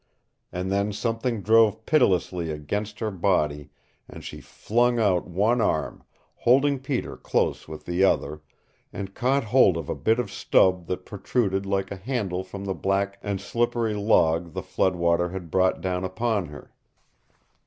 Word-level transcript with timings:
And 0.51 0.71
then 0.71 0.91
something 0.93 1.43
drove 1.43 1.85
pitilessly 1.85 2.49
against 2.49 2.97
her 3.01 3.11
body, 3.11 3.69
and 4.09 4.23
she 4.23 4.41
flung 4.41 4.97
out 4.99 5.27
one 5.27 5.61
arm, 5.61 6.03
holding 6.37 6.79
Peter 6.79 7.15
close 7.15 7.67
with 7.67 7.85
the 7.85 8.03
other 8.03 8.41
and 8.91 9.13
caught 9.13 9.43
hold 9.43 9.77
of 9.77 9.89
a 9.89 9.95
bit 9.95 10.17
of 10.17 10.31
stub 10.31 10.87
that 10.87 11.05
protruded 11.05 11.67
like 11.67 11.91
a 11.91 11.97
handle 11.97 12.43
from 12.43 12.65
the 12.65 12.73
black 12.73 13.19
and 13.21 13.39
slippery 13.39 13.93
log 13.93 14.53
the 14.53 14.63
flood 14.63 14.95
water 14.95 15.29
had 15.29 15.51
brought 15.51 15.81
down 15.81 16.03
upon 16.03 16.47
her. 16.47 16.73